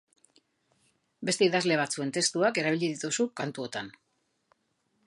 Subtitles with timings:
[1.29, 3.95] Beste idazle batzuen testuak erabili dituzu kantuotan.